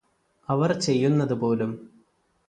അവർ 0.49 0.71
ചെയ്യുന്നതുപോലും 0.79 1.71